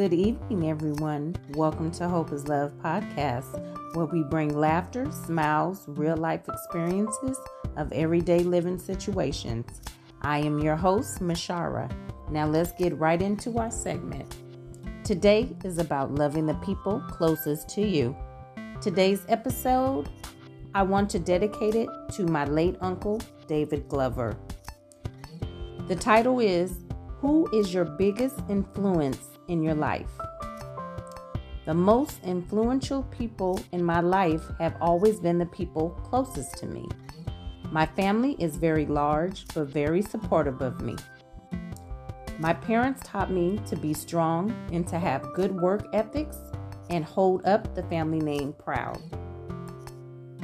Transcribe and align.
Good 0.00 0.14
evening, 0.14 0.70
everyone. 0.70 1.36
Welcome 1.50 1.90
to 1.90 2.08
Hope 2.08 2.32
is 2.32 2.48
Love 2.48 2.72
podcast, 2.82 3.62
where 3.94 4.06
we 4.06 4.22
bring 4.22 4.56
laughter, 4.56 5.12
smiles, 5.12 5.84
real 5.88 6.16
life 6.16 6.48
experiences 6.48 7.38
of 7.76 7.92
everyday 7.92 8.38
living 8.38 8.78
situations. 8.78 9.82
I 10.22 10.38
am 10.38 10.58
your 10.58 10.74
host, 10.74 11.20
Mashyra. 11.20 11.92
Now 12.30 12.46
let's 12.46 12.72
get 12.72 12.98
right 12.98 13.20
into 13.20 13.58
our 13.58 13.70
segment. 13.70 14.36
Today 15.04 15.54
is 15.64 15.76
about 15.76 16.14
loving 16.14 16.46
the 16.46 16.54
people 16.54 17.02
closest 17.06 17.68
to 17.74 17.82
you. 17.82 18.16
Today's 18.80 19.26
episode, 19.28 20.08
I 20.74 20.82
want 20.82 21.10
to 21.10 21.18
dedicate 21.18 21.74
it 21.74 21.90
to 22.12 22.24
my 22.24 22.46
late 22.46 22.78
uncle, 22.80 23.20
David 23.46 23.86
Glover. 23.86 24.34
The 25.88 25.96
title 25.96 26.40
is 26.40 26.72
Who 27.20 27.46
is 27.52 27.74
your 27.74 27.84
biggest 27.84 28.38
influence 28.48 29.38
in 29.48 29.62
your 29.62 29.74
life? 29.74 30.10
The 31.66 31.74
most 31.74 32.18
influential 32.24 33.02
people 33.10 33.60
in 33.72 33.84
my 33.84 34.00
life 34.00 34.42
have 34.58 34.74
always 34.80 35.20
been 35.20 35.36
the 35.36 35.44
people 35.44 35.90
closest 36.02 36.56
to 36.60 36.66
me. 36.66 36.88
My 37.70 37.84
family 37.84 38.36
is 38.38 38.56
very 38.56 38.86
large 38.86 39.46
but 39.48 39.66
very 39.66 40.00
supportive 40.00 40.62
of 40.62 40.80
me. 40.80 40.96
My 42.38 42.54
parents 42.54 43.02
taught 43.04 43.30
me 43.30 43.60
to 43.66 43.76
be 43.76 43.92
strong 43.92 44.50
and 44.72 44.88
to 44.88 44.98
have 44.98 45.34
good 45.34 45.54
work 45.54 45.88
ethics 45.92 46.38
and 46.88 47.04
hold 47.04 47.46
up 47.46 47.74
the 47.74 47.82
family 47.82 48.20
name 48.20 48.54
proud, 48.54 48.98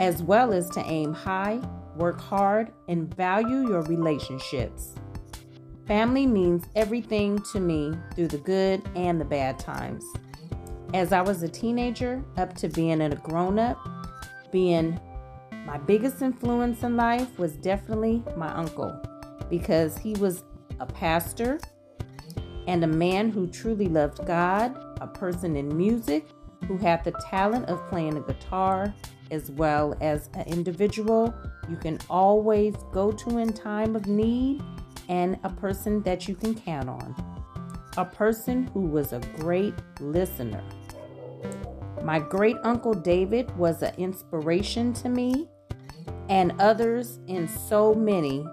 as 0.00 0.24
well 0.24 0.52
as 0.52 0.68
to 0.70 0.84
aim 0.86 1.12
high, 1.12 1.60
work 1.94 2.20
hard, 2.20 2.72
and 2.88 3.14
value 3.14 3.68
your 3.68 3.82
relationships. 3.82 4.96
Family 5.86 6.26
means 6.26 6.64
everything 6.76 7.38
to 7.52 7.60
me 7.60 7.92
through 8.14 8.28
the 8.28 8.38
good 8.38 8.82
and 8.96 9.20
the 9.20 9.24
bad 9.24 9.58
times. 9.58 10.02
As 10.94 11.12
I 11.12 11.20
was 11.20 11.42
a 11.42 11.48
teenager, 11.48 12.24
up 12.38 12.54
to 12.56 12.68
being 12.68 13.02
a 13.02 13.14
grown 13.16 13.58
up, 13.58 13.76
being 14.50 14.98
my 15.66 15.76
biggest 15.76 16.22
influence 16.22 16.82
in 16.82 16.96
life 16.96 17.38
was 17.38 17.52
definitely 17.56 18.22
my 18.34 18.50
uncle 18.54 18.98
because 19.50 19.98
he 19.98 20.14
was 20.14 20.44
a 20.80 20.86
pastor 20.86 21.60
and 22.66 22.82
a 22.82 22.86
man 22.86 23.30
who 23.30 23.46
truly 23.46 23.88
loved 23.88 24.24
God, 24.26 24.74
a 25.02 25.06
person 25.06 25.54
in 25.54 25.76
music 25.76 26.26
who 26.66 26.78
had 26.78 27.04
the 27.04 27.12
talent 27.28 27.66
of 27.66 27.86
playing 27.88 28.16
a 28.16 28.20
guitar, 28.20 28.94
as 29.30 29.50
well 29.50 29.94
as 30.00 30.30
an 30.32 30.46
individual 30.46 31.34
you 31.68 31.76
can 31.76 31.98
always 32.08 32.74
go 32.90 33.12
to 33.12 33.38
in 33.38 33.52
time 33.52 33.96
of 33.96 34.06
need 34.06 34.62
and 35.08 35.38
a 35.44 35.50
person 35.50 36.02
that 36.02 36.28
you 36.28 36.34
can 36.34 36.54
count 36.54 36.88
on. 36.88 37.14
A 37.96 38.04
person 38.04 38.66
who 38.68 38.80
was 38.80 39.12
a 39.12 39.20
great 39.38 39.74
listener. 40.00 40.62
My 42.02 42.18
great 42.18 42.56
uncle 42.64 42.92
David 42.92 43.56
was 43.56 43.82
an 43.82 43.94
inspiration 43.96 44.92
to 44.94 45.08
me 45.08 45.48
and 46.28 46.52
others 46.60 47.18
in 47.26 47.48
so 47.48 47.94
many 47.94 48.44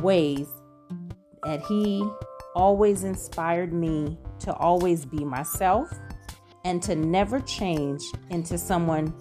ways 0.00 0.48
that 1.44 1.62
he 1.62 2.08
always 2.54 3.04
inspired 3.04 3.72
me 3.72 4.18
to 4.40 4.52
always 4.54 5.04
be 5.04 5.24
myself 5.24 5.92
and 6.64 6.82
to 6.82 6.94
never 6.94 7.40
change 7.40 8.02
into 8.30 8.58
someone 8.58 9.14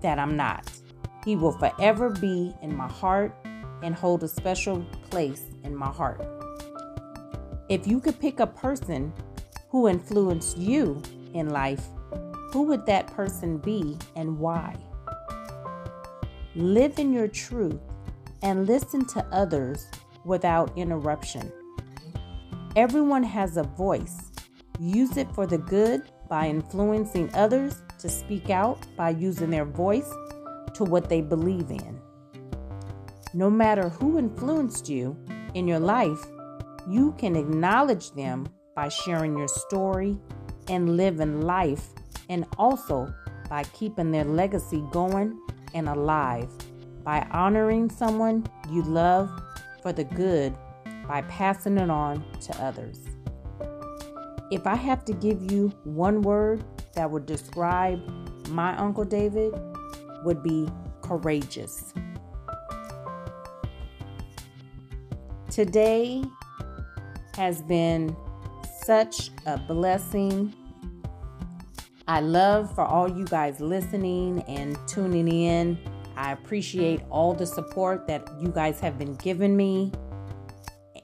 that 0.00 0.18
I'm 0.18 0.36
not. 0.36 0.70
He 1.24 1.36
will 1.36 1.52
forever 1.52 2.10
be 2.10 2.54
in 2.62 2.74
my 2.76 2.88
heart 2.88 3.34
and 3.86 3.94
hold 3.94 4.24
a 4.24 4.28
special 4.28 4.84
place 5.10 5.44
in 5.62 5.74
my 5.74 5.86
heart. 5.86 6.20
If 7.68 7.86
you 7.86 8.00
could 8.00 8.18
pick 8.18 8.40
a 8.40 8.46
person 8.46 9.12
who 9.70 9.88
influenced 9.88 10.58
you 10.58 11.00
in 11.34 11.50
life, 11.50 11.84
who 12.50 12.62
would 12.64 12.84
that 12.86 13.06
person 13.06 13.58
be 13.58 13.96
and 14.16 14.38
why? 14.40 14.74
Live 16.56 16.98
in 16.98 17.12
your 17.12 17.28
truth 17.28 17.80
and 18.42 18.66
listen 18.66 19.06
to 19.06 19.24
others 19.30 19.86
without 20.24 20.76
interruption. 20.76 21.52
Everyone 22.74 23.22
has 23.22 23.56
a 23.56 23.62
voice. 23.62 24.32
Use 24.80 25.16
it 25.16 25.30
for 25.32 25.46
the 25.46 25.58
good 25.58 26.02
by 26.28 26.48
influencing 26.48 27.32
others 27.34 27.82
to 28.00 28.08
speak 28.08 28.50
out 28.50 28.84
by 28.96 29.10
using 29.10 29.50
their 29.50 29.64
voice 29.64 30.10
to 30.74 30.82
what 30.82 31.08
they 31.08 31.20
believe 31.20 31.70
in. 31.70 32.00
No 33.36 33.50
matter 33.50 33.90
who 33.90 34.18
influenced 34.18 34.88
you 34.88 35.14
in 35.52 35.68
your 35.68 35.78
life, 35.78 36.24
you 36.88 37.14
can 37.18 37.36
acknowledge 37.36 38.12
them 38.12 38.46
by 38.74 38.88
sharing 38.88 39.36
your 39.36 39.46
story 39.46 40.18
and 40.68 40.96
living 40.96 41.42
life, 41.42 41.90
and 42.30 42.46
also 42.56 43.12
by 43.50 43.64
keeping 43.64 44.10
their 44.10 44.24
legacy 44.24 44.82
going 44.90 45.38
and 45.74 45.86
alive, 45.86 46.50
by 47.04 47.26
honoring 47.30 47.90
someone 47.90 48.42
you 48.70 48.82
love 48.84 49.28
for 49.82 49.92
the 49.92 50.04
good, 50.04 50.56
by 51.06 51.20
passing 51.28 51.76
it 51.76 51.90
on 51.90 52.24
to 52.40 52.56
others. 52.64 53.00
If 54.50 54.66
I 54.66 54.76
have 54.76 55.04
to 55.04 55.12
give 55.12 55.52
you 55.52 55.68
one 55.84 56.22
word 56.22 56.64
that 56.94 57.10
would 57.10 57.26
describe 57.26 58.00
my 58.48 58.74
Uncle 58.78 59.04
David, 59.04 59.52
would 60.24 60.42
be 60.42 60.70
courageous. 61.02 61.92
Today 65.56 66.22
has 67.34 67.62
been 67.62 68.14
such 68.84 69.30
a 69.46 69.56
blessing. 69.56 70.52
I 72.06 72.20
love 72.20 72.74
for 72.74 72.84
all 72.84 73.08
you 73.08 73.24
guys 73.24 73.58
listening 73.58 74.42
and 74.48 74.76
tuning 74.86 75.28
in. 75.28 75.78
I 76.14 76.32
appreciate 76.32 77.00
all 77.08 77.32
the 77.32 77.46
support 77.46 78.06
that 78.06 78.28
you 78.38 78.48
guys 78.48 78.80
have 78.80 78.98
been 78.98 79.14
giving 79.14 79.56
me. 79.56 79.92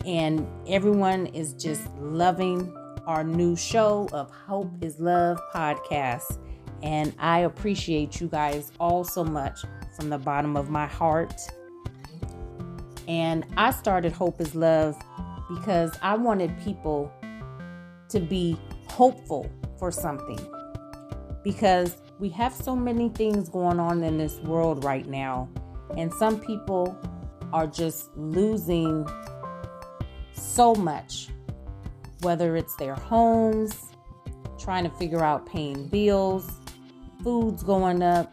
And 0.05 0.47
everyone 0.69 1.29
is 1.29 1.55
just 1.55 1.91
loving 1.95 2.77
our 3.07 3.25
new 3.25 3.57
show 3.57 4.07
of 4.13 4.31
Hope 4.31 4.71
is 4.85 5.01
Love 5.01 5.39
podcast. 5.55 6.39
And 6.83 7.15
I 7.19 7.39
appreciate 7.39 8.21
you 8.21 8.29
guys 8.29 8.71
all 8.79 9.03
so 9.03 9.25
much 9.25 9.61
from 9.97 10.11
the 10.11 10.19
bottom 10.19 10.59
of 10.59 10.69
my 10.69 10.87
heart. 10.87 11.41
And 13.09 13.45
I 13.57 13.71
started 13.71 14.13
Hope 14.13 14.41
is 14.41 14.55
Love 14.55 14.97
because 15.49 15.93
I 16.03 16.15
wanted 16.17 16.57
people 16.63 17.13
to 18.09 18.21
be 18.21 18.57
hopeful 18.89 19.51
for 19.79 19.91
something. 19.91 20.39
Because 21.43 21.97
we 22.19 22.29
have 22.31 22.55
so 22.55 22.77
many 22.77 23.09
things 23.09 23.49
going 23.49 23.81
on 23.81 24.03
in 24.05 24.19
this 24.19 24.37
world 24.41 24.85
right 24.85 25.07
now, 25.09 25.49
and 25.97 26.13
some 26.15 26.39
people 26.39 26.97
are 27.53 27.67
just 27.67 28.17
losing 28.17 29.07
so 30.33 30.75
much, 30.75 31.29
whether 32.21 32.57
it's 32.57 32.77
their 32.77 32.95
homes, 32.95 33.75
trying 34.59 34.85
to 34.85 34.91
figure 34.91 35.25
out 35.25 35.45
paying 35.47 35.89
bills, 35.89 36.49
food's 37.25 37.63
going 37.63 38.03
up, 38.03 38.33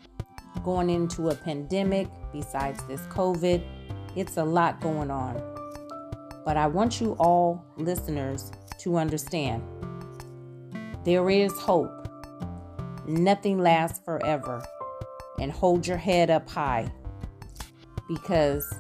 going 0.63 0.89
into 0.89 1.29
a 1.29 1.35
pandemic 1.35 2.07
besides 2.31 2.83
this 2.87 3.01
COVID 3.07 3.63
it's 4.15 4.37
a 4.37 4.43
lot 4.43 4.81
going 4.81 5.11
on. 5.11 5.41
But 6.45 6.57
I 6.57 6.67
want 6.67 6.99
you 6.99 7.13
all 7.19 7.63
listeners 7.77 8.51
to 8.79 8.97
understand 8.97 9.63
there 11.05 11.29
is 11.29 11.53
hope. 11.53 12.07
Nothing 13.07 13.59
lasts 13.59 13.99
forever. 14.03 14.63
And 15.39 15.51
hold 15.51 15.87
your 15.87 15.97
head 15.97 16.29
up 16.29 16.49
high 16.49 16.91
because 18.09 18.73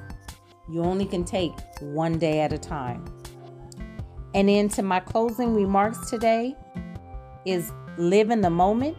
you 0.69 0.83
only 0.83 1.05
can 1.05 1.23
take 1.23 1.53
one 1.79 2.19
day 2.19 2.41
at 2.41 2.51
a 2.51 2.57
time. 2.57 3.05
And 4.33 4.49
into 4.49 4.83
my 4.83 4.99
closing 4.99 5.55
remarks 5.55 6.09
today 6.09 6.55
is 7.45 7.71
live 7.97 8.29
in 8.29 8.41
the 8.41 8.49
moment 8.49 8.97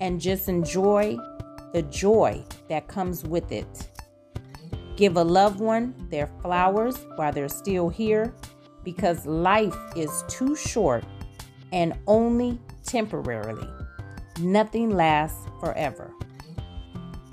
and 0.00 0.20
just 0.20 0.48
enjoy 0.48 1.16
the 1.72 1.82
joy 1.82 2.42
that 2.68 2.88
comes 2.88 3.24
with 3.24 3.52
it. 3.52 3.88
Give 4.96 5.18
a 5.18 5.22
loved 5.22 5.60
one 5.60 5.94
their 6.10 6.26
flowers 6.40 6.96
while 7.16 7.30
they're 7.30 7.48
still 7.50 7.90
here 7.90 8.34
because 8.82 9.26
life 9.26 9.76
is 9.94 10.24
too 10.28 10.56
short 10.56 11.04
and 11.72 11.92
only 12.06 12.58
temporarily. 12.82 13.68
Nothing 14.40 14.90
lasts 14.90 15.46
forever. 15.60 16.12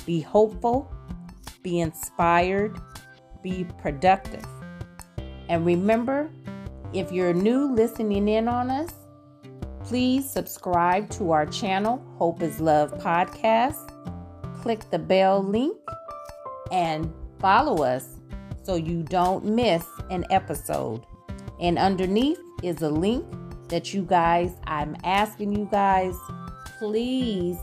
Be 0.05 0.19
hopeful, 0.19 0.93
be 1.61 1.79
inspired, 1.79 2.77
be 3.41 3.65
productive. 3.77 4.45
And 5.47 5.65
remember, 5.65 6.29
if 6.93 7.11
you're 7.11 7.33
new 7.33 7.73
listening 7.73 8.27
in 8.27 8.47
on 8.47 8.69
us, 8.69 8.91
please 9.85 10.29
subscribe 10.29 11.09
to 11.11 11.31
our 11.31 11.45
channel, 11.45 12.03
Hope 12.17 12.41
is 12.41 12.59
Love 12.59 12.93
Podcast. 12.95 13.89
Click 14.61 14.89
the 14.89 14.99
bell 14.99 15.41
link 15.41 15.77
and 16.71 17.13
Follow 17.43 17.83
us 17.83 18.21
so 18.63 18.75
you 18.75 19.03
don't 19.03 19.43
miss 19.43 19.85
an 20.09 20.23
episode. 20.29 21.05
And 21.59 21.77
underneath 21.77 22.39
is 22.63 22.81
a 22.83 22.89
link 22.89 23.25
that 23.67 23.93
you 23.93 24.03
guys, 24.03 24.53
I'm 24.63 24.95
asking 25.03 25.51
you 25.51 25.67
guys, 25.69 26.15
please 26.79 27.57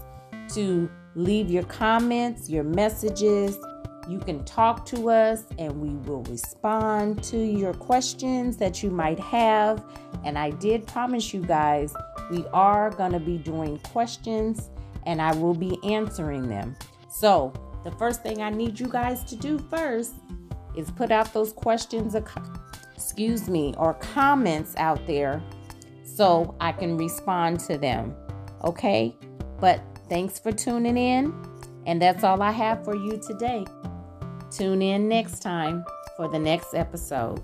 to 0.50 0.90
leave 1.14 1.50
your 1.50 1.62
comments, 1.62 2.50
your 2.50 2.62
messages. 2.62 3.56
You 4.06 4.18
can 4.18 4.44
talk 4.44 4.84
to 4.86 5.08
us 5.08 5.44
and 5.58 5.80
we 5.80 5.94
will 6.06 6.24
respond 6.24 7.24
to 7.24 7.38
your 7.38 7.72
questions 7.72 8.58
that 8.58 8.82
you 8.82 8.90
might 8.90 9.18
have. 9.18 9.82
And 10.26 10.36
I 10.38 10.50
did 10.50 10.86
promise 10.86 11.32
you 11.32 11.40
guys, 11.40 11.94
we 12.30 12.44
are 12.52 12.90
going 12.90 13.12
to 13.12 13.20
be 13.20 13.38
doing 13.38 13.78
questions 13.78 14.68
and 15.06 15.22
I 15.22 15.32
will 15.36 15.54
be 15.54 15.78
answering 15.82 16.50
them. 16.50 16.76
So, 17.08 17.54
the 17.84 17.90
first 17.92 18.22
thing 18.22 18.42
I 18.42 18.50
need 18.50 18.78
you 18.78 18.88
guys 18.88 19.24
to 19.24 19.36
do 19.36 19.58
first 19.70 20.14
is 20.76 20.90
put 20.90 21.10
out 21.10 21.32
those 21.32 21.52
questions, 21.52 22.14
excuse 22.94 23.48
me, 23.48 23.74
or 23.78 23.94
comments 23.94 24.74
out 24.76 25.06
there 25.06 25.42
so 26.04 26.54
I 26.60 26.72
can 26.72 26.96
respond 26.96 27.60
to 27.60 27.78
them. 27.78 28.14
Okay? 28.64 29.16
But 29.60 29.82
thanks 30.08 30.38
for 30.38 30.52
tuning 30.52 30.96
in. 30.96 31.34
And 31.86 32.00
that's 32.00 32.24
all 32.24 32.42
I 32.42 32.50
have 32.50 32.84
for 32.84 32.94
you 32.94 33.20
today. 33.26 33.64
Tune 34.50 34.82
in 34.82 35.08
next 35.08 35.40
time 35.40 35.84
for 36.16 36.28
the 36.28 36.38
next 36.38 36.74
episode. 36.74 37.42